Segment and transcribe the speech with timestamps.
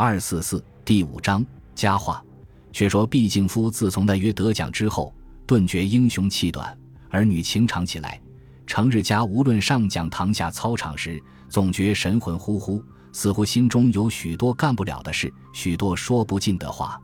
[0.00, 1.44] 二四四第五章
[1.74, 2.24] 佳话。
[2.72, 5.12] 却说毕敬夫自从那约得奖之后，
[5.44, 6.78] 顿觉英雄气短，
[7.10, 8.20] 儿女情长起来。
[8.64, 12.80] 成日家无论上讲堂下操场时，总觉神魂乎乎，
[13.12, 16.96] 似乎心中有许多干不了的事，许多说不尽的话。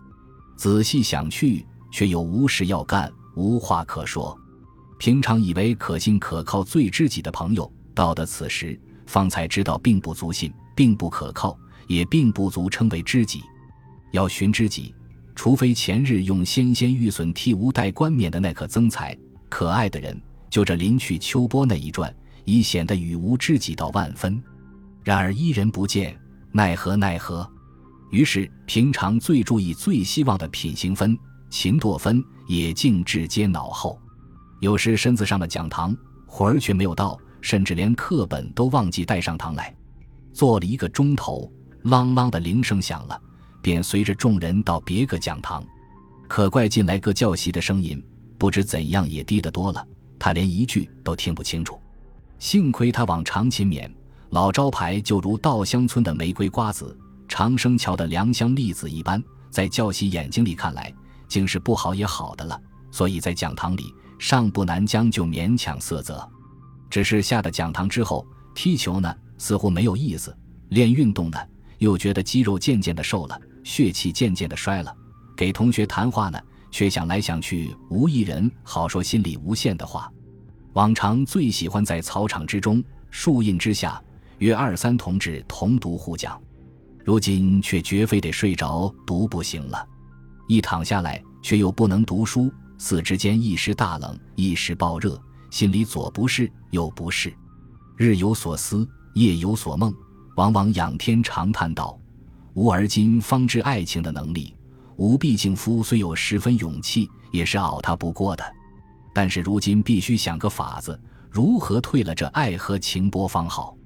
[0.57, 4.39] 仔细想去，却又无事要干，无话可说。
[5.01, 13.43] 平常以为可信可靠、最知己的朋友，到的此时，方才知道并不足信，并不可靠，也并不足称为知己。
[14.13, 14.95] 要寻知己，
[15.35, 19.17] 除非前日用纤纤玉笋替吾代冠冕的那可增才
[19.49, 20.21] 可爱的人。
[20.49, 24.41] 就这临去秋波那一转，已显得与无知己到万分。
[25.03, 26.17] 然而伊人不见，
[26.53, 27.51] 奈何奈何？
[28.11, 31.19] 于是平常最注意、最希望的品行分、
[31.51, 34.01] 勤惰分，也竟置皆脑后。
[34.61, 39.75] 有时身子上的讲堂魂儿却没有到，甚至连课本都忘记带上堂来。
[40.33, 41.53] 坐了一个钟头，
[41.85, 43.21] 啷啷的铃声响了，
[43.61, 45.63] 便随着众人到别个讲堂。
[46.27, 48.03] 可怪进来个教习的声音，
[48.39, 49.87] 不知怎样也低得多了。
[50.19, 51.79] 他连一句都听不清楚，
[52.39, 53.91] 幸亏他往常勤勉，
[54.31, 56.97] 老招牌就如稻香村的玫瑰瓜子，
[57.29, 60.93] 长生桥的良香栗子一般，在教习眼睛里看来，
[61.29, 62.59] 竟是不好也好的了。
[62.91, 66.27] 所以在讲堂里尚不难将就勉强色泽，
[66.89, 70.35] 只是下的讲堂之后，踢球呢似乎没有意思，
[70.71, 71.39] 练运动呢
[71.85, 74.93] 又觉得肌肉渐渐的瘦了，血气渐渐的衰了，
[75.37, 76.39] 给同学谈话呢。
[76.71, 80.11] 却想来想去，无一人好说心里无限的话。
[80.73, 84.03] 往常最喜欢在草场之中，树荫之下，
[84.39, 86.37] 约二三同志同读互讲。
[87.05, 89.87] 如今却绝非得睡着读不行了，
[90.49, 95.17] 一躺下来却又不能读书，四肢间一时大冷，一时暴热，
[95.53, 97.33] 心里左不是右不是，
[97.97, 99.95] 日有所思，夜有所梦，
[100.37, 101.99] 往往仰天长叹道
[102.55, 104.55] ：“吾而今方知爱情的能力。”
[104.97, 108.45] 吾毕竟夫虽有十分勇气，也是熬他不过的。
[109.13, 111.01] 但是如今必须想个法子，
[111.31, 113.77] 如何退了这爱和情波方好。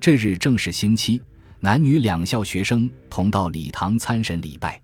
[0.00, 1.22] 这日正是星期，
[1.60, 4.80] 男女两校学生同到礼堂参审礼拜。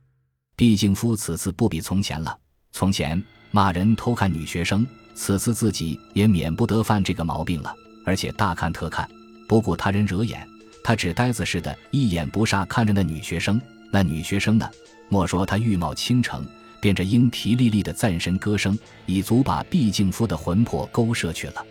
[0.56, 2.38] 毕竟夫此次不比从前了。
[2.70, 3.20] 从前
[3.50, 7.74] 骂人偷看女学生，此次自己也免不得犯这个毛病了，
[8.04, 9.08] 而且大看特看，
[9.48, 10.46] 不顾他人惹眼，
[10.84, 13.60] 他只呆子似的，一眼不煞看着那女学生。
[13.90, 14.70] 那女学生呢？
[15.08, 16.46] 莫说她玉貌倾城，
[16.78, 21.64] 便这莺啼丽丽的赞神歌声，已足把毕敬夫的魂魄勾摄去了。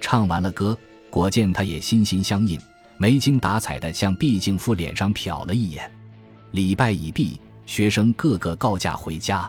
[0.00, 0.76] 唱完了歌，
[1.08, 2.58] 果见他也心心相印，
[2.96, 5.88] 没精打采的向毕敬夫脸上瞟了一眼。
[6.50, 9.48] 礼拜已毕，学生个个告假回家，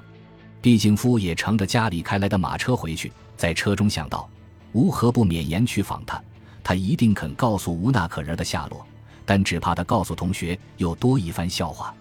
[0.62, 3.12] 毕敬夫也乘着家里开来的马车回去。
[3.36, 4.30] 在车中想到，
[4.74, 6.22] 吴何不免言去访他？
[6.64, 8.86] 他一定肯告诉吴那可人的下落，
[9.30, 11.94] 但只怕他告诉同学，又多一番笑话。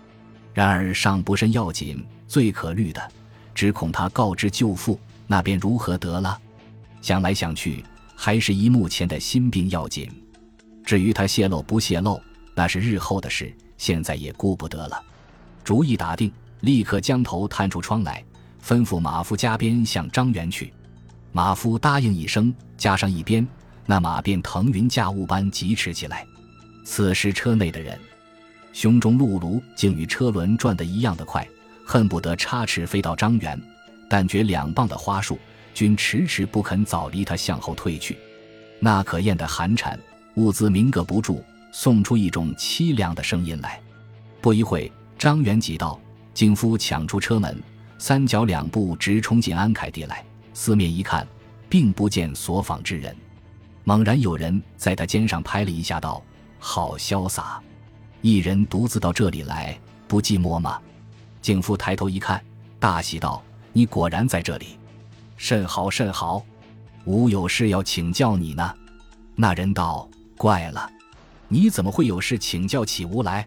[0.55, 3.13] 然而尚不甚要紧，最可虑的，
[3.55, 6.41] 只恐他告知舅父，那便如何得了？
[7.03, 7.85] 想来想去，
[8.17, 10.11] 还是以目前的心病要紧。
[10.83, 12.19] 至于他泄露不泄露，
[12.55, 14.99] 那是日后的事，现在也顾不得了。
[15.63, 18.25] 主意打定，立刻将头探出窗来，
[18.65, 20.73] 吩咐马夫加鞭向张元去。
[21.33, 23.47] 马夫答应一声，加上一鞭，
[23.85, 26.27] 那马便腾云驾雾般疾驰起来。
[26.85, 27.99] 此时车内的人。
[28.73, 31.47] 胸中辘辘竟与车轮转得一样的快，
[31.85, 33.61] 恨不得插翅飞到张元，
[34.09, 35.39] 但觉两傍的花树
[35.75, 38.17] 均迟迟不肯早离他向后退去。
[38.79, 39.99] 那可厌的寒蝉
[40.35, 43.81] 兀自鸣个不住，送出一种凄凉的声音来。
[44.41, 46.01] 不一会，张元急道
[46.33, 47.61] ：“景夫抢出车门，
[47.99, 50.25] 三脚两步直冲进安凯地来。
[50.55, 51.27] 四面一看，
[51.69, 53.17] 并不见所访之人。
[53.83, 56.23] 猛然有人在他肩上拍了一下，道
[56.59, 57.61] ：“好潇洒。”
[58.21, 60.81] 一人独自到这里来，不寂寞吗？
[61.41, 62.43] 敬夫抬头一看，
[62.81, 63.43] 大喜道
[63.73, 64.79] ：“你果然在这里，
[65.37, 66.45] 甚好甚好！
[67.05, 68.75] 吾有事要请教你呢。”
[69.37, 70.91] 那人道：“怪了，
[71.47, 73.47] 你怎么会有事请教起吾来？”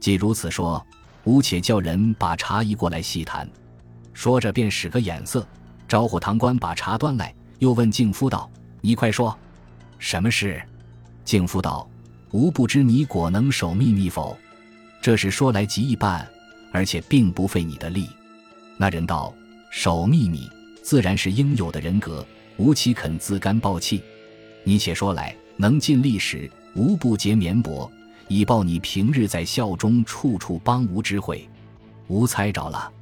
[0.00, 0.84] 既如此说，
[1.24, 3.48] 吾且叫人把茶移过来细谈。
[4.12, 5.46] 说着，便使个眼色，
[5.86, 8.50] 招呼堂官把茶端来，又问敬夫道
[8.82, 9.38] ：“你快说，
[9.98, 10.60] 什么事？”
[11.24, 11.88] 敬夫道。
[12.32, 14.36] 吾不知你果能守秘密否？
[15.02, 16.28] 这事说来极易办，
[16.70, 18.08] 而且并不费你的力。
[18.76, 19.34] 那人道
[19.70, 20.48] ：“守秘密
[20.82, 22.24] 自然是应有的人格，
[22.56, 24.00] 吾岂肯自甘暴弃？
[24.62, 27.90] 你且说来，能尽力时，吾不竭绵薄，
[28.28, 31.48] 以报你平日在校中处处帮吾之惠。
[32.06, 32.92] 吾猜着了，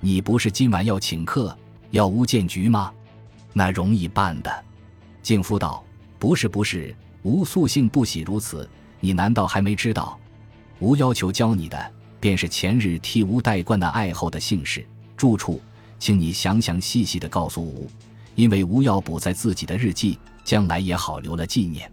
[0.00, 1.54] 你不是今晚要请客，
[1.90, 2.90] 要吾见局吗？
[3.52, 4.64] 那容易办的。”
[5.22, 5.84] 敬夫道
[6.18, 8.68] ：“不是，不是。”吾素性不喜如此，
[8.98, 10.18] 你难道还没知道？
[10.78, 14.86] 吾要求教你的，便是前日替吴代冠那爱后的姓氏、
[15.16, 15.60] 住处，
[15.98, 17.90] 请你详详细细的告诉吴，
[18.34, 21.90] 因为吴要补在自己的日记，将来也好留了纪念。”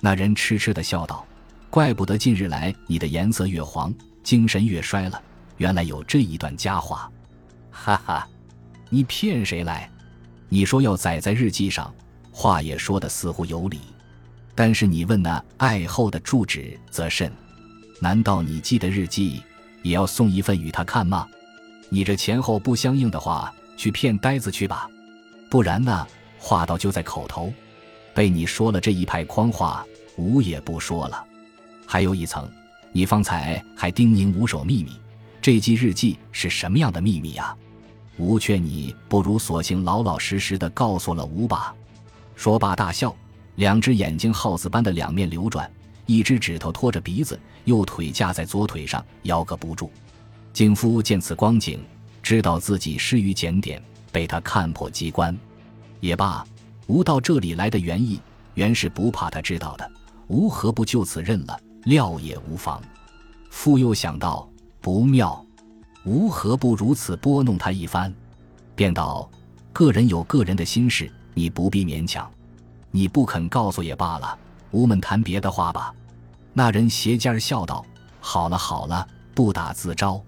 [0.00, 1.26] 那人痴痴的笑道
[1.70, 3.92] ：“怪不得近日来你的颜色越黄，
[4.22, 5.20] 精神越衰了，
[5.56, 7.10] 原来有这一段佳话。”
[7.72, 8.28] 哈哈，
[8.90, 9.90] 你骗谁来？
[10.50, 11.92] 你说要载在日记上，
[12.30, 13.80] 话也说的似乎有理，
[14.58, 17.30] 但是你问那爱后的住址则甚？
[18.00, 19.40] 难道你记的日记
[19.84, 21.28] 也要送一份与他看吗？
[21.88, 24.90] 你这前后不相应的话，去骗呆子去吧。
[25.48, 26.04] 不然呢，
[26.40, 27.52] 话到就在口头，
[28.12, 31.24] 被你说了这一派诓话，吾也不说了。
[31.86, 32.50] 还有一层，
[32.90, 34.90] 你方才还叮咛吾守秘密，
[35.40, 37.56] 这记日记是什么样的秘密呀？
[38.16, 41.72] 吾劝你不如索性老老实实的告诉了吾吧。
[42.34, 43.14] 说罢大笑，
[43.58, 45.68] 两只眼睛耗子般的两面流转，
[46.06, 49.90] 一只指头托着鼻子，右腿架在左腿上，摇个不住。
[50.52, 51.80] 景夫见此光景，
[52.22, 53.82] 知道自己失于检点，
[54.12, 55.36] 被他看破机关。
[55.98, 56.46] 也罢，
[56.86, 58.20] 吾到这里来的原意，
[58.54, 59.90] 原是不怕他知道的。
[60.28, 62.80] 吾何不就此认了，料也无妨。
[63.50, 64.48] 复又想到
[64.80, 65.44] 不妙。
[66.04, 68.14] 吾何不如此拨弄他一番？
[68.76, 69.28] 便道
[69.74, 72.30] ：“个人有个人的心事，你不必勉强。
[72.90, 74.38] 你不肯告诉也罢了，
[74.70, 75.94] 吾们谈别的话吧。”
[76.52, 77.84] 那人斜尖儿笑道
[78.20, 80.22] ：“好了好了，不打自招。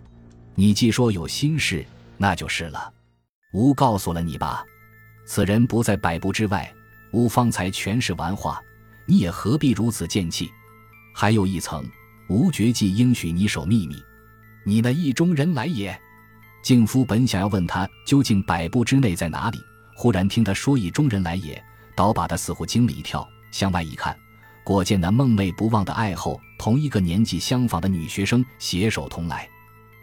[0.55, 1.85] 你既说有心事，
[2.17, 2.93] 那就是了。
[3.53, 4.65] 吾告诉了你吧。
[5.27, 6.73] 此人不在百步之外，
[7.13, 8.63] 吾方才全是玩话，
[9.07, 10.51] 你也何必如此贱气？
[11.15, 11.85] 还有一层，
[12.29, 13.97] 吾绝技应许你守秘密。”
[14.63, 15.99] 你那意中人来也？
[16.63, 19.59] 敬夫本想要问他究竟百步之内在哪里，
[19.97, 21.61] 忽然听他说意中人来也，
[22.01, 23.29] 倒把他似乎惊了一跳。
[23.51, 24.17] 向外一看，
[24.65, 29.47] 果见那梦寐不忘的爱后，同一个年纪相仿的女学生携手同来。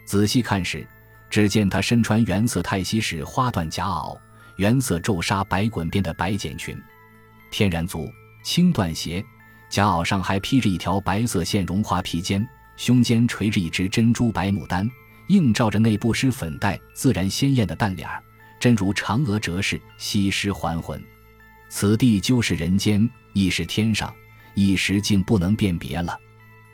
[0.06, 0.88] 仔细看时，
[1.28, 4.16] 只见她身穿原色泰西式花缎夹袄，
[4.58, 6.80] 原色皱纱白滚边的白茧裙，
[7.50, 8.08] 天然足，
[8.44, 9.26] 轻缎鞋，
[9.68, 12.48] 夹袄上还披着一条白色线绒花披肩。
[12.76, 14.88] 胸间垂着一只珍珠白牡丹，
[15.30, 18.22] 映照着那不施粉黛、自然鲜艳的淡脸儿，
[18.60, 21.04] 真如嫦娥折饰，西施还魂。
[21.70, 24.14] 此地就是人间，亦是天上，
[24.56, 26.18] 一时竟不能辨别了。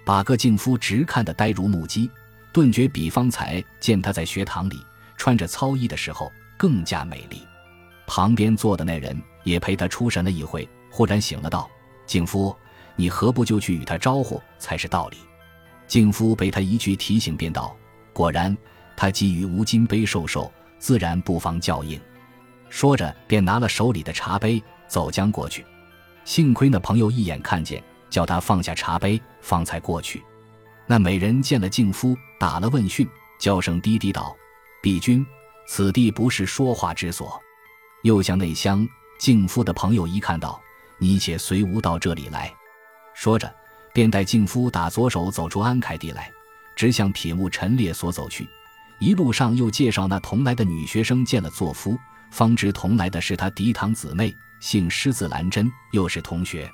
[0.06, 2.10] 把个敬夫直看得呆如木鸡，
[2.52, 4.86] 顿觉比方才见他在学堂里
[5.18, 7.42] 穿着操衣的时候更加美丽。
[8.06, 11.70] 旁边坐的那人也陪他出神了一会，忽然醒了，道
[12.06, 12.56] ：“敬夫，
[12.96, 15.18] 你何不就去与他招呼，才是道理。”
[15.88, 17.76] 敬夫被他一句提醒，便道
[18.14, 18.56] ：“果然，
[18.96, 22.00] 他基于无金杯受受，自然不妨叫应。”
[22.70, 24.62] 说着，便拿了手里的茶杯，
[24.94, 25.66] 走将过去。
[26.24, 30.24] 幸亏那朋友一眼看见，叫他放下茶杯，方才过去。
[30.86, 33.10] 那美人见了敬夫，打了问讯，
[33.40, 34.36] 叫声低低道
[34.84, 35.26] ：“毕君，
[35.68, 37.42] 此地不是说话之所。”
[38.04, 38.88] 又向内厢。
[39.18, 40.62] 敬夫的朋友一看到，
[41.00, 42.54] 你且随吾到这里来。
[43.16, 43.52] 说着。
[43.96, 46.28] 便带敬夫打左手走出安凯地来，
[46.76, 48.50] 直向撇木陈列所走去。
[49.00, 51.96] 一路上又介绍那同来的女学生见了作夫，
[52.32, 56.72] 方知同来的是他嫡堂姊妹，姓施字兰珍，又是同学。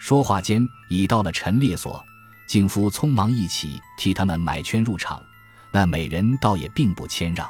[0.00, 2.04] 说话间已到了陈列所，
[2.48, 5.22] 敬夫匆忙一起替他们买圈入场。
[5.70, 7.48] 那美人倒也并不谦让，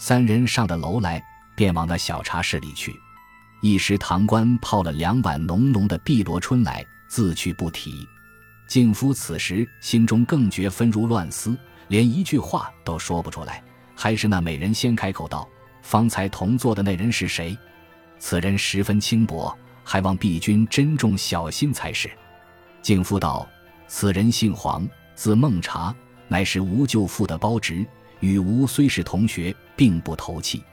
[0.00, 1.22] 三人上的楼来，
[1.54, 3.00] 便往那小茶室里去。
[3.62, 8.04] 一时堂官泡了两碗浓浓的碧螺春来，自去不提。
[8.66, 13.62] 静夫此时心中更觉纷如乱丝，连一句话都说不出来。
[13.94, 15.48] 还是那美人先开口道
[15.82, 17.56] ：“方才同坐的那人是谁？
[18.26, 19.54] 此人十分轻薄，
[19.84, 22.10] 还望帝君珍重小心才是。”
[22.80, 23.46] 敬夫道
[23.86, 25.94] ：“此人姓黄，字孟茶，
[26.26, 27.86] 乃是吴舅父的胞侄，
[28.20, 30.64] 与吴虽是同学，并不投契，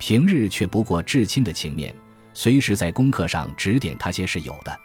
[0.00, 1.94] 平日却不过至亲的情面，
[2.34, 4.80] 随时在功课上指点他些是有的。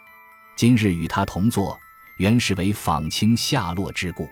[0.54, 1.76] 今日与他同坐。”
[2.18, 4.30] 原是为访亲下落之故。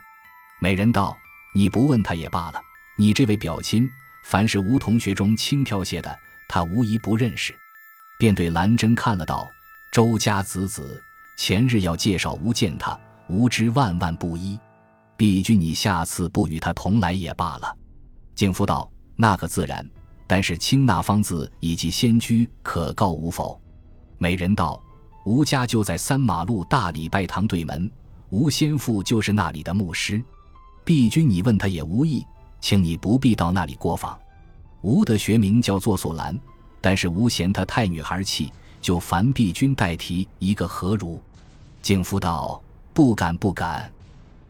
[0.61, 1.19] 美人道
[1.53, 2.63] ：“你不问他也罢了。
[2.97, 3.91] 你这位表亲，
[4.23, 7.53] 凡是吴同学中轻佻些的，他无疑不认识。”
[8.19, 9.49] 便对兰真看了道
[9.93, 11.03] ：“周家子子，
[11.37, 14.59] 前日要介绍吴见他，吾知万万不依。
[15.17, 17.77] 必君你下次不与他同来也罢了。”
[18.35, 19.89] 景夫道：“那个自然。
[20.27, 23.61] 但是清那方子以及仙居，可告无否？”
[24.19, 24.83] 美人道。
[25.25, 27.89] 吴家就在三马路大礼拜堂对门，
[28.31, 30.21] 吴先父就是那里的牧师。
[30.85, 32.27] 毕君，你问他也无益，
[32.61, 34.19] 请你不必到那里过访。
[34.81, 36.37] 吴的学名叫做素兰，
[36.83, 41.19] 但是吴嫌他太女孩气，就烦毕君代提一个何如。
[41.81, 42.63] 敬夫道
[42.93, 43.91] ：“不敢不敢。”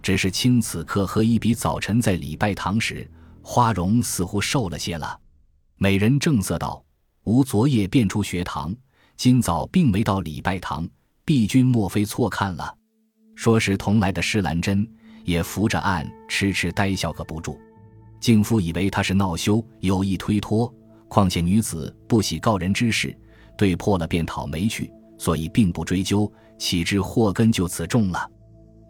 [0.03, 3.09] 只是清此刻和一比早晨在礼拜堂时，
[3.43, 5.17] 花容似乎瘦了些了。
[5.77, 6.83] 美人正色道
[7.25, 8.75] ：“吾昨夜便出学堂，
[9.17, 10.89] 今早并没到礼拜堂，
[11.25, 12.75] 碧君莫非错看了？”
[13.37, 14.89] 说时同来的施兰珍
[15.25, 17.61] 也扶着案，痴痴呆笑个不住。
[18.21, 20.73] 敬夫以为他是恼羞，有意推脱。
[21.13, 23.15] 况且女子不喜告人之事，
[23.55, 26.33] 对破了便讨没趣，所以并不追究。
[26.57, 28.27] 岂知祸根就此种了。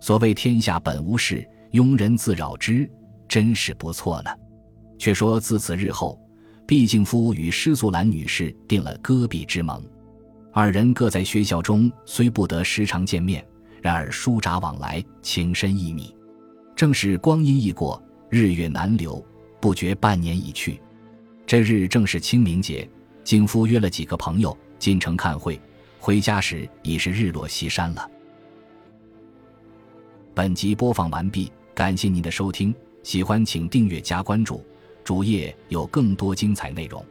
[0.00, 2.88] 所谓天下本无事，庸人自扰之，
[3.26, 4.30] 真是不错呢。
[5.00, 6.16] 却说自此日后，
[6.64, 9.84] 毕敬夫与施素兰女士定了戈壁之盟。
[10.52, 13.44] 二人各在学校中，虽不得时常见面，
[13.82, 16.14] 然而书札往来，情深意密。
[16.76, 18.00] 正是光阴易过。
[18.30, 19.20] 日月难留，
[19.60, 20.80] 不觉半年已去。
[21.52, 22.88] 这日正是清明节，
[23.24, 25.60] 景夫约了几个朋友进城看会。
[25.98, 28.10] 回家时已是日落西山了。
[30.32, 34.64] 本集播放完毕，感谢您的收听，喜欢请订阅加关注，
[35.04, 37.04] 主页有更多精彩内容。